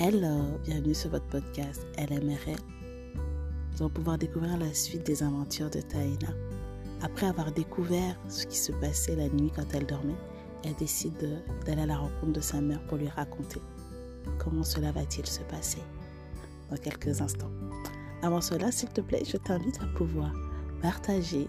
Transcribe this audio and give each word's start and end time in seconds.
Hello, 0.00 0.56
bienvenue 0.62 0.94
sur 0.94 1.10
votre 1.10 1.26
podcast 1.26 1.84
LMRL. 1.98 2.56
Nous 3.16 3.80
allons 3.80 3.90
pouvoir 3.90 4.16
découvrir 4.16 4.56
la 4.56 4.72
suite 4.72 5.04
des 5.04 5.24
aventures 5.24 5.70
de 5.70 5.80
Taïna. 5.80 6.28
Après 7.02 7.26
avoir 7.26 7.50
découvert 7.50 8.16
ce 8.28 8.46
qui 8.46 8.56
se 8.56 8.70
passait 8.70 9.16
la 9.16 9.28
nuit 9.28 9.50
quand 9.52 9.74
elle 9.74 9.86
dormait, 9.86 10.14
elle 10.64 10.76
décide 10.76 11.42
d'aller 11.66 11.82
à 11.82 11.86
la 11.86 11.96
rencontre 11.96 12.32
de 12.32 12.40
sa 12.40 12.60
mère 12.60 12.80
pour 12.86 12.96
lui 12.96 13.08
raconter 13.08 13.60
comment 14.38 14.62
cela 14.62 14.92
va-t-il 14.92 15.26
se 15.26 15.40
passer 15.40 15.82
dans 16.70 16.76
quelques 16.76 17.20
instants. 17.20 17.50
Avant 18.22 18.40
cela, 18.40 18.70
s'il 18.70 18.90
te 18.90 19.00
plaît, 19.00 19.24
je 19.26 19.36
t'invite 19.36 19.80
à 19.82 19.86
pouvoir 19.96 20.32
partager, 20.80 21.48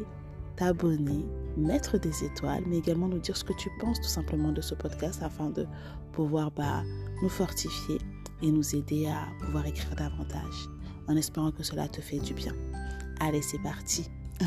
t'abonner, 0.56 1.24
mettre 1.56 2.00
des 2.00 2.24
étoiles, 2.24 2.64
mais 2.66 2.80
également 2.80 3.10
nous 3.10 3.20
dire 3.20 3.38
ce 3.38 3.44
que 3.44 3.54
tu 3.54 3.70
penses 3.80 4.02
tout 4.02 4.08
simplement 4.08 4.52
de 4.52 4.62
ce 4.62 4.74
podcast 4.74 5.22
afin 5.22 5.52
de 5.52 5.68
pouvoir 6.14 6.50
bah, 6.50 6.82
nous 7.22 7.30
fortifier 7.30 8.00
et 8.42 8.52
nous 8.52 8.76
aider 8.76 9.08
à 9.08 9.28
pouvoir 9.44 9.66
écrire 9.66 9.96
davantage, 9.96 10.70
en 11.08 11.16
espérant 11.16 11.52
que 11.52 11.64
cela 11.64 11.88
te 11.88 12.02
fait 12.02 12.20
du 12.20 12.34
bien. 12.34 12.54
Allez, 13.20 13.42
c'est 13.42 13.62
parti. 13.62 14.10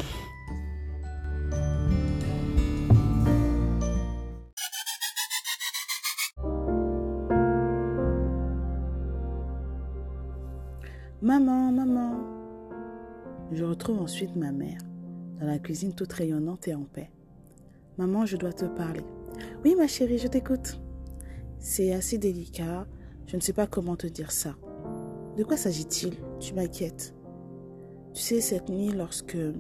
Maman, 11.22 11.70
maman. 11.70 12.18
Je 13.52 13.62
retrouve 13.62 14.00
ensuite 14.00 14.34
ma 14.34 14.50
mère, 14.50 14.80
dans 15.38 15.46
la 15.46 15.60
cuisine 15.60 15.94
toute 15.94 16.12
rayonnante 16.12 16.66
et 16.66 16.74
en 16.74 16.82
paix. 16.82 17.12
Maman, 17.96 18.26
je 18.26 18.36
dois 18.36 18.52
te 18.52 18.64
parler. 18.64 19.04
Oui, 19.64 19.76
ma 19.76 19.86
chérie, 19.86 20.18
je 20.18 20.26
t'écoute. 20.26 20.80
C'est 21.60 21.92
assez 21.92 22.18
délicat, 22.18 22.88
je 23.32 23.38
ne 23.38 23.40
sais 23.40 23.54
pas 23.54 23.66
comment 23.66 23.96
te 23.96 24.06
dire 24.06 24.30
ça. 24.30 24.56
De 25.38 25.42
quoi 25.42 25.56
s'agit-il? 25.56 26.16
Tu 26.38 26.52
m'inquiètes. 26.52 27.14
Tu 28.12 28.20
sais, 28.20 28.42
cette 28.42 28.68
nuit, 28.68 28.90
lorsque, 28.90 29.36
euh, 29.36 29.54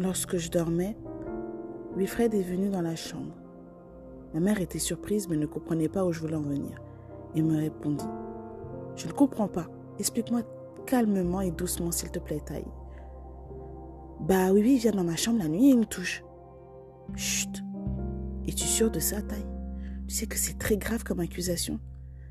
lorsque 0.00 0.38
je 0.38 0.50
dormais, 0.50 0.96
Wilfred 1.94 2.32
est 2.32 2.40
venu 2.40 2.70
dans 2.70 2.80
la 2.80 2.96
chambre. 2.96 3.34
Ma 4.32 4.40
mère 4.40 4.62
était 4.62 4.78
surprise 4.78 5.28
mais 5.28 5.36
ne 5.36 5.44
comprenait 5.44 5.90
pas 5.90 6.06
où 6.06 6.12
je 6.12 6.20
voulais 6.20 6.36
en 6.36 6.40
venir 6.40 6.80
et 7.34 7.42
me 7.42 7.58
répondit 7.58 8.08
Je 8.94 9.08
ne 9.08 9.12
comprends 9.12 9.48
pas. 9.48 9.66
Explique-moi 9.98 10.40
calmement 10.86 11.42
et 11.42 11.50
doucement, 11.50 11.92
s'il 11.92 12.10
te 12.10 12.18
plaît, 12.18 12.40
Taï. 12.46 12.64
Bah 14.20 14.52
oui, 14.52 14.62
oui, 14.62 14.74
il 14.76 14.78
vient 14.78 14.92
dans 14.92 15.04
ma 15.04 15.16
chambre 15.16 15.38
la 15.38 15.48
nuit 15.48 15.66
et 15.66 15.72
il 15.72 15.80
me 15.80 15.84
touche. 15.84 16.24
Chut. 17.14 17.62
Es-tu 18.48 18.64
sûr 18.64 18.90
de 18.90 19.00
ça, 19.00 19.20
Taï? 19.20 19.44
Tu 20.08 20.14
sais 20.14 20.26
que 20.26 20.38
c'est 20.38 20.56
très 20.56 20.78
grave 20.78 21.04
comme 21.04 21.20
accusation. 21.20 21.78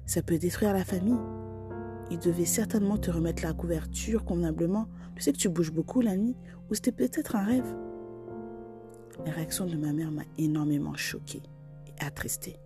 Ça 0.05 0.21
peut 0.21 0.37
détruire 0.37 0.73
la 0.73 0.85
famille. 0.85 1.19
Il 2.11 2.19
devait 2.19 2.45
certainement 2.45 2.97
te 2.97 3.09
remettre 3.09 3.43
la 3.43 3.53
couverture 3.53 4.23
convenablement. 4.23 4.87
Tu 5.15 5.23
sais 5.23 5.33
que 5.33 5.37
tu 5.37 5.49
bouges 5.49 5.71
beaucoup 5.71 6.01
la 6.01 6.15
nuit, 6.15 6.35
ou 6.69 6.75
c'était 6.75 6.91
peut-être 6.91 7.35
un 7.35 7.43
rêve. 7.43 7.75
La 9.25 9.31
réaction 9.31 9.65
de 9.65 9.75
ma 9.75 9.93
mère 9.93 10.11
m'a 10.11 10.23
énormément 10.37 10.95
choquée 10.95 11.41
et 11.87 12.03
attristée. 12.05 12.57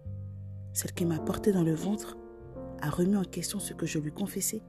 Celle 0.73 0.93
qui 0.93 1.05
m'a 1.05 1.19
porté 1.19 1.51
dans 1.51 1.63
le 1.63 1.73
ventre 1.73 2.17
a 2.81 2.89
remis 2.89 3.15
en 3.15 3.23
question 3.23 3.59
ce 3.59 3.73
que 3.73 3.85
je 3.85 3.99
lui 3.99 4.11
confessais. 4.11 4.61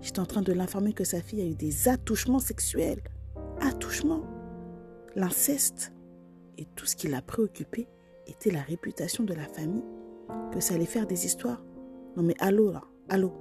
J'étais 0.00 0.20
en 0.20 0.26
train 0.26 0.42
de 0.42 0.52
l'informer 0.52 0.92
que 0.92 1.04
sa 1.04 1.20
fille 1.20 1.40
a 1.40 1.46
eu 1.46 1.54
des 1.54 1.88
attouchements 1.88 2.38
sexuels. 2.38 3.02
Attouchements. 3.60 4.24
L'inceste. 5.14 5.92
Et 6.58 6.66
tout 6.76 6.86
ce 6.86 6.96
qui 6.96 7.08
l'a 7.08 7.22
préoccupé 7.22 7.88
était 8.26 8.50
la 8.50 8.62
réputation 8.62 9.24
de 9.24 9.34
la 9.34 9.46
famille, 9.46 9.84
que 10.52 10.60
ça 10.60 10.74
allait 10.74 10.84
faire 10.84 11.06
des 11.06 11.26
histoires. 11.26 11.62
Non 12.16 12.22
mais 12.22 12.34
allô 12.38 12.72
là, 12.72 12.82
allô. 13.08 13.32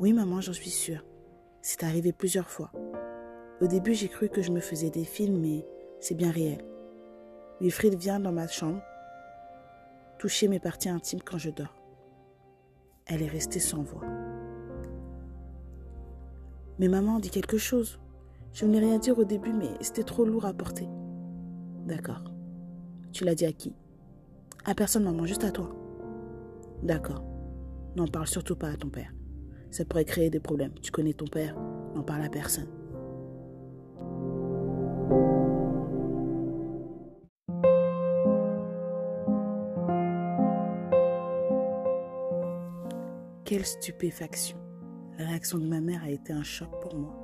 Oui 0.00 0.12
maman, 0.12 0.40
j'en 0.40 0.52
suis 0.52 0.70
sûre. 0.70 1.04
C'est 1.62 1.82
arrivé 1.82 2.12
plusieurs 2.12 2.48
fois. 2.48 2.70
Au 3.60 3.66
début, 3.66 3.94
j'ai 3.94 4.08
cru 4.08 4.28
que 4.28 4.42
je 4.42 4.52
me 4.52 4.60
faisais 4.60 4.90
des 4.90 5.04
films, 5.04 5.40
mais 5.40 5.66
c'est 6.00 6.14
bien 6.14 6.30
réel. 6.30 6.64
Wilfried 7.60 7.96
vient 7.98 8.20
dans 8.20 8.30
ma 8.30 8.46
chambre, 8.46 8.80
toucher 10.18 10.46
mes 10.46 10.60
parties 10.60 10.88
intimes 10.88 11.22
quand 11.24 11.38
je 11.38 11.50
dors. 11.50 11.74
Elle 13.06 13.22
est 13.22 13.28
restée 13.28 13.58
sans 13.58 13.82
voix. 13.82 14.04
Mais 16.78 16.88
maman 16.88 17.18
dit 17.18 17.30
quelque 17.30 17.58
chose. 17.58 17.98
Je 18.52 18.64
voulais 18.64 18.78
rien 18.78 18.98
dire 18.98 19.18
au 19.18 19.24
début, 19.24 19.52
mais 19.52 19.70
c'était 19.80 20.04
trop 20.04 20.24
lourd 20.24 20.46
à 20.46 20.52
porter. 20.52 20.88
D'accord. 21.86 22.32
Tu 23.12 23.24
l'as 23.24 23.34
dit 23.34 23.46
à 23.46 23.52
qui? 23.52 23.74
À 24.64 24.74
personne, 24.74 25.04
maman, 25.04 25.24
juste 25.24 25.44
à 25.44 25.50
toi. 25.50 25.70
D'accord. 26.82 27.24
N'en 27.96 28.06
parle 28.06 28.26
surtout 28.26 28.56
pas 28.56 28.68
à 28.68 28.76
ton 28.76 28.88
père. 28.88 29.12
Ça 29.70 29.84
pourrait 29.84 30.04
créer 30.04 30.30
des 30.30 30.40
problèmes. 30.40 30.74
Tu 30.80 30.90
connais 30.90 31.12
ton 31.12 31.26
père, 31.26 31.56
n'en 31.94 32.02
parle 32.02 32.22
à 32.22 32.28
personne. 32.28 32.68
Quelle 43.44 43.64
stupéfaction. 43.64 44.58
La 45.18 45.24
réaction 45.26 45.58
de 45.58 45.66
ma 45.66 45.80
mère 45.80 46.04
a 46.04 46.10
été 46.10 46.34
un 46.34 46.42
choc 46.42 46.68
pour 46.82 46.94
moi. 46.94 47.16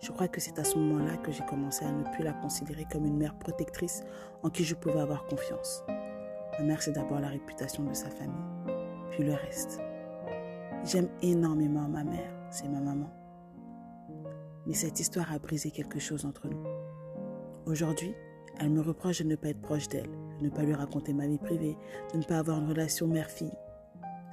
Je 0.00 0.10
crois 0.10 0.26
que 0.26 0.40
c'est 0.40 0.58
à 0.58 0.64
ce 0.64 0.78
moment-là 0.78 1.18
que 1.18 1.30
j'ai 1.30 1.44
commencé 1.44 1.84
à 1.84 1.92
ne 1.92 2.02
plus 2.14 2.24
la 2.24 2.32
considérer 2.32 2.86
comme 2.90 3.04
une 3.04 3.18
mère 3.18 3.38
protectrice 3.38 4.02
en 4.42 4.48
qui 4.48 4.64
je 4.64 4.74
pouvais 4.74 5.00
avoir 5.00 5.26
confiance. 5.26 5.84
Ma 6.58 6.64
mère, 6.64 6.82
c'est 6.82 6.92
d'abord 6.92 7.20
la 7.20 7.28
réputation 7.28 7.84
de 7.84 7.94
sa 7.94 8.10
famille, 8.10 8.34
puis 9.10 9.24
le 9.24 9.34
reste. 9.34 9.80
J'aime 10.84 11.08
énormément 11.22 11.88
ma 11.88 12.04
mère, 12.04 12.32
c'est 12.50 12.68
ma 12.68 12.80
maman. 12.80 13.10
Mais 14.66 14.74
cette 14.74 15.00
histoire 15.00 15.32
a 15.32 15.38
brisé 15.38 15.70
quelque 15.70 15.98
chose 15.98 16.24
entre 16.24 16.48
nous. 16.48 16.62
Aujourd'hui, 17.66 18.14
elle 18.58 18.70
me 18.70 18.80
reproche 18.80 19.22
de 19.22 19.28
ne 19.28 19.36
pas 19.36 19.48
être 19.48 19.62
proche 19.62 19.88
d'elle, 19.88 20.10
de 20.38 20.44
ne 20.44 20.50
pas 20.50 20.62
lui 20.62 20.74
raconter 20.74 21.12
ma 21.12 21.26
vie 21.26 21.38
privée, 21.38 21.76
de 22.12 22.18
ne 22.18 22.24
pas 22.24 22.38
avoir 22.38 22.58
une 22.58 22.68
relation 22.68 23.06
mère-fille. 23.06 23.52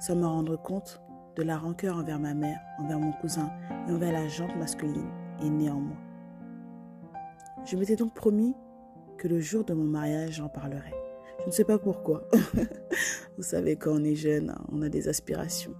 Sans 0.00 0.16
me 0.16 0.26
rendre 0.26 0.56
compte 0.56 1.00
de 1.36 1.42
la 1.42 1.56
rancœur 1.56 1.96
envers 1.96 2.18
ma 2.18 2.34
mère, 2.34 2.60
envers 2.78 2.98
mon 2.98 3.12
cousin 3.12 3.50
et 3.88 3.92
envers 3.92 4.12
la 4.12 4.28
jante 4.28 4.56
masculine 4.56 5.08
en 5.40 5.80
moi. 5.80 5.96
Je 7.64 7.76
m'étais 7.76 7.96
donc 7.96 8.14
promis 8.14 8.54
que 9.16 9.28
le 9.28 9.40
jour 9.40 9.64
de 9.64 9.74
mon 9.74 9.84
mariage, 9.84 10.32
j'en 10.32 10.48
parlerai. 10.48 10.92
Je 11.40 11.46
ne 11.46 11.50
sais 11.50 11.64
pas 11.64 11.78
pourquoi. 11.78 12.28
Vous 13.36 13.42
savez, 13.42 13.76
quand 13.76 13.92
on 13.92 14.04
est 14.04 14.16
jeune, 14.16 14.54
on 14.72 14.82
a 14.82 14.88
des 14.88 15.08
aspirations. 15.08 15.74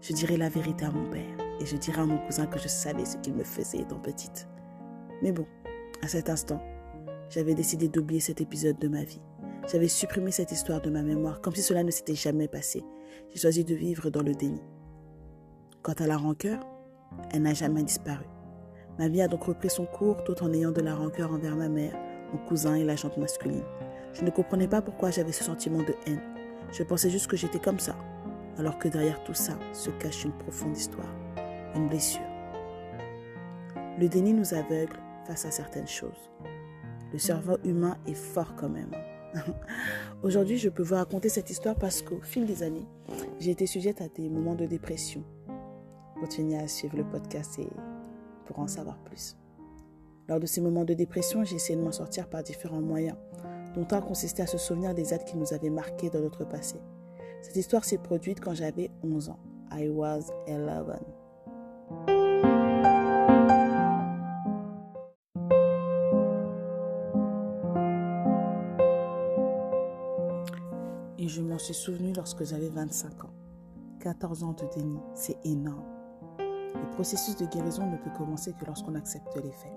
Je 0.00 0.12
dirai 0.12 0.36
la 0.36 0.48
vérité 0.48 0.84
à 0.84 0.90
mon 0.90 1.10
père 1.10 1.36
et 1.60 1.66
je 1.66 1.76
dirai 1.76 2.00
à 2.00 2.06
mon 2.06 2.18
cousin 2.18 2.46
que 2.46 2.58
je 2.58 2.68
savais 2.68 3.04
ce 3.04 3.16
qu'il 3.18 3.34
me 3.34 3.44
faisait 3.44 3.78
étant 3.78 3.98
petite. 3.98 4.48
Mais 5.22 5.32
bon, 5.32 5.46
à 6.02 6.08
cet 6.08 6.30
instant, 6.30 6.62
j'avais 7.28 7.54
décidé 7.54 7.88
d'oublier 7.88 8.20
cet 8.20 8.40
épisode 8.40 8.78
de 8.78 8.88
ma 8.88 9.04
vie. 9.04 9.20
J'avais 9.70 9.88
supprimé 9.88 10.30
cette 10.30 10.52
histoire 10.52 10.80
de 10.80 10.90
ma 10.90 11.02
mémoire 11.02 11.40
comme 11.40 11.54
si 11.54 11.62
cela 11.62 11.82
ne 11.82 11.90
s'était 11.90 12.14
jamais 12.14 12.48
passé. 12.48 12.82
J'ai 13.30 13.40
choisi 13.40 13.64
de 13.64 13.74
vivre 13.74 14.08
dans 14.08 14.22
le 14.22 14.34
déni. 14.34 14.62
Quant 15.82 15.94
à 15.98 16.06
la 16.06 16.16
rancœur, 16.16 16.60
elle 17.32 17.42
n'a 17.42 17.54
jamais 17.54 17.82
disparu. 17.82 18.24
Ma 18.98 19.08
vie 19.08 19.22
a 19.22 19.28
donc 19.28 19.44
repris 19.44 19.70
son 19.70 19.86
cours 19.86 20.24
tout 20.24 20.42
en 20.42 20.52
ayant 20.52 20.72
de 20.72 20.80
la 20.80 20.94
rancœur 20.94 21.32
envers 21.32 21.56
ma 21.56 21.68
mère, 21.68 21.96
mon 22.32 22.38
cousin 22.46 22.74
et 22.74 22.84
la 22.84 22.96
jante 22.96 23.18
masculine. 23.18 23.64
Je 24.14 24.24
ne 24.24 24.30
comprenais 24.30 24.68
pas 24.68 24.82
pourquoi 24.82 25.10
j'avais 25.10 25.32
ce 25.32 25.44
sentiment 25.44 25.82
de 25.82 25.94
haine. 26.06 26.20
Je 26.72 26.82
pensais 26.82 27.10
juste 27.10 27.26
que 27.26 27.36
j'étais 27.36 27.58
comme 27.58 27.78
ça, 27.78 27.96
alors 28.58 28.78
que 28.78 28.88
derrière 28.88 29.22
tout 29.24 29.34
ça 29.34 29.58
se 29.72 29.90
cache 29.90 30.24
une 30.24 30.32
profonde 30.32 30.76
histoire, 30.76 31.12
une 31.74 31.88
blessure. 31.88 32.20
Le 33.98 34.08
déni 34.08 34.32
nous 34.32 34.54
aveugle 34.54 34.96
face 35.26 35.44
à 35.44 35.50
certaines 35.50 35.88
choses. 35.88 36.30
Le 37.12 37.18
cerveau 37.18 37.56
humain 37.64 37.96
est 38.06 38.14
fort 38.14 38.54
quand 38.56 38.68
même. 38.68 38.90
Aujourd'hui, 40.22 40.58
je 40.58 40.68
peux 40.68 40.82
vous 40.82 40.94
raconter 40.94 41.28
cette 41.28 41.50
histoire 41.50 41.76
parce 41.76 42.02
qu'au 42.02 42.20
fil 42.20 42.46
des 42.46 42.62
années, 42.62 42.86
j'ai 43.38 43.50
été 43.50 43.66
sujette 43.66 44.00
à 44.00 44.08
des 44.08 44.28
moments 44.28 44.54
de 44.54 44.66
dépression. 44.66 45.24
Continuez 46.20 46.58
à 46.58 46.68
suivre 46.68 46.96
le 46.96 47.04
podcast 47.04 47.58
et 47.58 47.68
pour 48.46 48.58
en 48.58 48.68
savoir 48.68 48.98
plus. 48.98 49.36
Lors 50.28 50.40
de 50.40 50.46
ces 50.46 50.60
moments 50.60 50.84
de 50.84 50.94
dépression, 50.94 51.44
j'ai 51.44 51.56
essayé 51.56 51.78
de 51.78 51.84
m'en 51.84 51.92
sortir 51.92 52.28
par 52.28 52.42
différents 52.42 52.80
moyens, 52.80 53.16
un 53.76 54.00
consistait 54.00 54.42
à 54.42 54.46
se 54.46 54.58
souvenir 54.58 54.94
des 54.94 55.12
actes 55.12 55.28
qui 55.28 55.36
nous 55.36 55.52
avaient 55.52 55.70
marqués 55.70 56.10
dans 56.10 56.20
notre 56.20 56.44
passé. 56.44 56.80
Cette 57.42 57.56
histoire 57.56 57.84
s'est 57.84 57.98
produite 57.98 58.40
quand 58.40 58.54
j'avais 58.54 58.90
11 59.02 59.30
ans. 59.30 59.38
I 59.72 59.88
was 59.88 60.30
11. 60.48 60.98
Et 71.18 71.28
je 71.28 71.40
m'en 71.40 71.58
suis 71.58 71.74
souvenu 71.74 72.12
lorsque 72.12 72.44
j'avais 72.44 72.68
25 72.68 73.24
ans. 73.24 73.30
14 74.00 74.42
ans 74.42 74.54
de 74.54 74.64
déni, 74.74 74.98
c'est 75.14 75.36
énorme. 75.44 75.84
Le 76.38 76.90
processus 76.94 77.36
de 77.36 77.46
guérison 77.46 77.86
ne 77.86 77.96
peut 77.98 78.10
commencer 78.16 78.52
que 78.58 78.64
lorsqu'on 78.64 78.94
accepte 78.94 79.36
les 79.36 79.52
faits. 79.52 79.72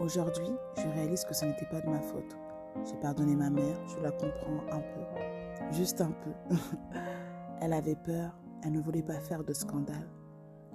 Aujourd'hui, 0.00 0.52
je 0.76 0.88
réalise 0.88 1.24
que 1.24 1.34
ce 1.34 1.44
n'était 1.44 1.66
pas 1.66 1.80
de 1.80 1.88
ma 1.88 2.00
faute. 2.00 2.36
J'ai 2.84 2.96
pardonné 2.96 3.36
ma 3.36 3.50
mère, 3.50 3.78
je 3.86 4.02
la 4.02 4.10
comprends 4.10 4.60
un 4.72 4.80
peu. 4.80 5.72
juste 5.72 6.00
un 6.00 6.10
peu. 6.10 6.30
elle 7.60 7.72
avait 7.72 7.96
peur, 7.96 8.36
elle 8.62 8.72
ne 8.72 8.80
voulait 8.80 9.02
pas 9.02 9.20
faire 9.20 9.44
de 9.44 9.52
scandale. 9.52 10.08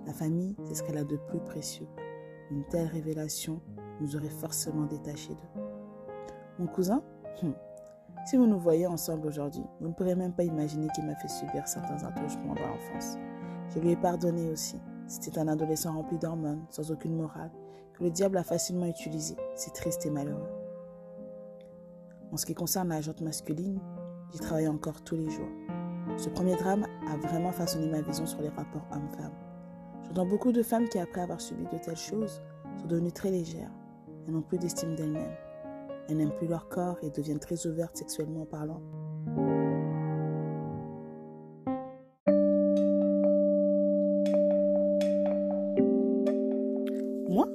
La 0.05 0.13
famille, 0.13 0.55
c'est 0.65 0.75
ce 0.75 0.83
qu'elle 0.83 0.97
a 0.97 1.03
de 1.03 1.17
plus 1.17 1.39
précieux. 1.39 1.87
Une 2.51 2.63
telle 2.65 2.87
révélation 2.87 3.61
nous 4.01 4.15
aurait 4.15 4.29
forcément 4.29 4.85
détachés 4.85 5.33
d'eux. 5.33 5.61
Mon 6.57 6.67
cousin? 6.67 7.03
Hum, 7.43 7.53
Si 8.25 8.37
vous 8.37 8.47
nous 8.47 8.59
voyez 8.59 8.87
ensemble 8.87 9.27
aujourd'hui, 9.27 9.63
vous 9.79 9.89
ne 9.89 9.93
pourrez 9.93 10.15
même 10.15 10.33
pas 10.33 10.43
imaginer 10.43 10.87
qu'il 10.95 11.05
m'a 11.05 11.15
fait 11.15 11.27
subir 11.27 11.67
certains 11.67 12.03
attouchements 12.03 12.55
dans 12.55 12.67
l'enfance. 12.67 13.17
Je 13.69 13.79
lui 13.79 13.91
ai 13.91 13.95
pardonné 13.95 14.49
aussi. 14.49 14.79
C'était 15.07 15.39
un 15.39 15.47
adolescent 15.47 15.93
rempli 15.93 16.17
d'hormones, 16.17 16.65
sans 16.69 16.91
aucune 16.91 17.15
morale, 17.15 17.51
que 17.93 18.03
le 18.03 18.09
diable 18.11 18.37
a 18.37 18.43
facilement 18.43 18.85
utilisé. 18.87 19.35
C'est 19.55 19.73
triste 19.73 20.05
et 20.05 20.09
malheureux. 20.11 20.58
En 22.31 22.37
ce 22.37 22.45
qui 22.45 22.53
concerne 22.53 22.89
la 22.89 23.01
jante 23.01 23.21
masculine, 23.21 23.79
j'y 24.31 24.39
travaille 24.39 24.67
encore 24.67 25.01
tous 25.03 25.15
les 25.15 25.29
jours. 25.29 25.49
Ce 26.17 26.29
premier 26.29 26.55
drame 26.55 26.85
a 27.07 27.17
vraiment 27.17 27.51
façonné 27.51 27.87
ma 27.87 28.01
vision 28.01 28.25
sur 28.25 28.41
les 28.41 28.49
rapports 28.49 28.85
hommes-femmes. 28.91 29.33
J'entends 30.05 30.27
beaucoup 30.27 30.51
de 30.51 30.61
femmes 30.61 30.87
qui, 30.89 30.99
après 30.99 31.21
avoir 31.21 31.41
subi 31.41 31.65
de 31.65 31.77
telles 31.77 31.97
choses, 31.97 32.41
sont 32.79 32.87
devenues 32.87 33.11
très 33.11 33.31
légères 33.31 33.71
et 34.27 34.31
n'ont 34.31 34.41
plus 34.41 34.59
d'estime 34.59 34.95
d'elles-mêmes. 34.95 35.35
Elles 36.07 36.17
n'aiment 36.17 36.35
plus 36.35 36.47
leur 36.47 36.69
corps 36.69 36.97
et 37.01 37.09
deviennent 37.09 37.39
très 37.39 37.65
ouvertes 37.65 37.97
sexuellement 37.97 38.45
parlant. 38.45 38.81
Moi, 47.27 47.47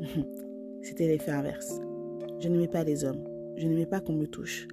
c'était 0.82 1.08
l'effet 1.08 1.30
inverse. 1.30 1.80
Je 2.38 2.48
n'aimais 2.48 2.68
pas 2.68 2.84
les 2.84 3.04
hommes. 3.04 3.33
Je 3.56 3.66
n'aimais 3.66 3.86
pas 3.86 4.00
qu'on 4.00 4.14
me 4.14 4.26
touche. 4.26 4.66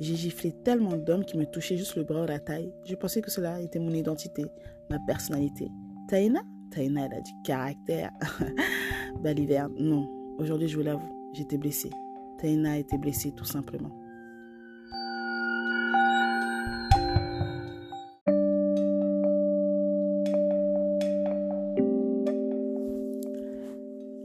J'ai 0.00 0.16
giflé 0.16 0.52
tellement 0.64 0.96
d'hommes 0.96 1.24
qui 1.24 1.36
me 1.36 1.44
touchaient 1.44 1.76
juste 1.76 1.96
le 1.96 2.04
bras 2.04 2.24
ou 2.24 2.26
la 2.26 2.40
taille. 2.40 2.72
Je 2.84 2.94
pensais 2.94 3.20
que 3.20 3.30
cela 3.30 3.60
était 3.60 3.78
mon 3.78 3.92
identité, 3.92 4.44
ma 4.90 4.98
personnalité. 5.06 5.68
Taïna? 6.08 6.42
Taïna, 6.70 7.06
elle 7.06 7.18
a 7.18 7.20
du 7.20 7.32
caractère. 7.44 8.10
Baliverne, 9.22 9.74
non. 9.78 10.08
Aujourd'hui, 10.38 10.68
je 10.68 10.76
vous 10.76 10.82
l'avoue, 10.82 11.30
j'étais 11.32 11.58
blessée. 11.58 11.90
Taïna 12.38 12.72
a 12.72 12.76
été 12.78 12.98
blessée 12.98 13.32
tout 13.36 13.44
simplement. 13.44 13.90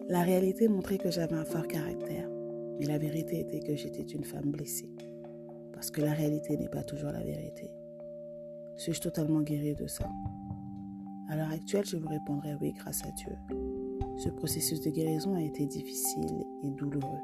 La 0.09 0.23
réalité 0.23 0.67
montrait 0.67 0.97
que 0.97 1.11
j'avais 1.11 1.35
un 1.35 1.45
fort 1.45 1.67
caractère, 1.67 2.27
mais 2.79 2.85
la 2.85 2.97
vérité 2.97 3.41
était 3.41 3.59
que 3.59 3.75
j'étais 3.75 4.03
une 4.03 4.23
femme 4.23 4.51
blessée. 4.51 4.89
Parce 5.73 5.91
que 5.91 6.01
la 6.01 6.13
réalité 6.13 6.57
n'est 6.57 6.69
pas 6.69 6.83
toujours 6.83 7.11
la 7.11 7.23
vérité. 7.23 7.69
Suis-je 8.77 9.01
totalement 9.01 9.41
guérie 9.41 9.75
de 9.75 9.87
ça? 9.87 10.09
À 11.29 11.35
l'heure 11.35 11.51
actuelle, 11.51 11.85
je 11.85 11.97
vous 11.97 12.07
répondrai 12.07 12.55
oui 12.61 12.73
grâce 12.73 13.05
à 13.05 13.11
Dieu. 13.11 13.35
Ce 14.17 14.29
processus 14.29 14.81
de 14.81 14.89
guérison 14.89 15.35
a 15.35 15.41
été 15.41 15.65
difficile 15.65 16.43
et 16.63 16.71
douloureux. 16.71 17.19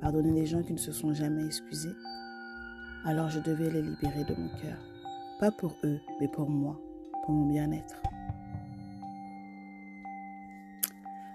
Pardonner 0.00 0.32
les 0.32 0.46
gens 0.46 0.62
qui 0.62 0.72
ne 0.72 0.78
se 0.78 0.92
sont 0.92 1.12
jamais 1.12 1.46
excusés. 1.46 1.94
Alors 3.04 3.30
je 3.30 3.40
devais 3.40 3.70
les 3.70 3.82
libérer 3.82 4.24
de 4.24 4.34
mon 4.34 4.48
cœur. 4.60 4.78
Pas 5.40 5.50
pour 5.50 5.74
eux, 5.84 5.98
mais 6.20 6.28
pour 6.28 6.48
moi, 6.48 6.80
pour 7.24 7.34
mon 7.34 7.46
bien-être. 7.46 8.02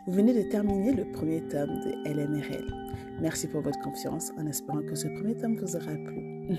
Vous 0.07 0.13
venez 0.13 0.33
de 0.33 0.41
terminer 0.49 0.93
le 0.93 1.03
premier 1.11 1.41
tome 1.41 1.81
de 1.81 1.91
LMRL. 2.09 2.73
Merci 3.19 3.45
pour 3.45 3.59
votre 3.59 3.81
confiance 3.81 4.31
en 4.37 4.47
espérant 4.47 4.81
que 4.81 4.95
ce 4.95 5.09
premier 5.09 5.35
tome 5.35 5.57
vous 5.57 5.75
aura 5.75 5.95
plu. 5.95 6.47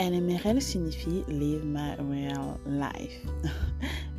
LMRL 0.00 0.62
signifie 0.62 1.22
Live 1.28 1.66
My 1.66 1.96
Real 1.98 2.56
Life. 2.66 3.26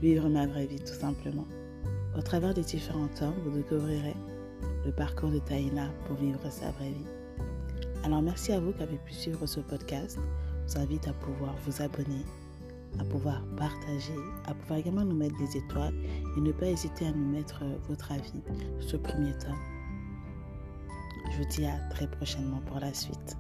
Vivre 0.04 0.30
ma 0.30 0.46
vraie 0.46 0.68
vie 0.68 0.80
tout 0.80 0.94
simplement. 0.94 1.48
Au 2.16 2.22
travers 2.22 2.54
des 2.54 2.62
différents 2.62 3.10
tomes, 3.18 3.34
vous 3.46 3.58
découvrirez 3.58 4.14
le 4.86 4.92
parcours 4.92 5.32
de 5.32 5.40
Taïna 5.40 5.90
pour 6.06 6.18
vivre 6.18 6.52
sa 6.52 6.70
vraie 6.70 6.92
vie. 6.92 7.21
Alors 8.04 8.22
merci 8.22 8.52
à 8.52 8.60
vous 8.60 8.72
qui 8.74 8.82
avez 8.82 8.98
pu 8.98 9.14
suivre 9.14 9.46
ce 9.46 9.60
podcast. 9.60 10.18
Je 10.68 10.74
vous 10.74 10.80
invite 10.80 11.08
à 11.08 11.14
pouvoir 11.14 11.56
vous 11.66 11.82
abonner, 11.84 12.26
à 13.00 13.04
pouvoir 13.04 13.44
partager, 13.58 14.16
à 14.46 14.56
pouvoir 14.56 14.80
également 14.80 15.06
nous 15.06 15.16
mettre 15.16 15.38
des 15.38 15.58
étoiles 15.58 15.94
et 16.36 16.42
ne 16.42 16.52
pas 16.52 16.66
hésiter 16.66 17.06
à 17.06 17.12
nous 17.12 17.30
mettre 17.32 17.64
votre 17.88 18.12
avis 18.12 18.42
sur 18.80 18.90
ce 18.92 18.98
premier 18.98 19.38
tome. 19.38 19.60
Je 21.32 21.38
vous 21.38 21.50
dis 21.50 21.66
à 21.66 21.78
très 21.92 22.10
prochainement 22.10 22.62
pour 22.66 22.80
la 22.80 22.94
suite. 22.94 23.38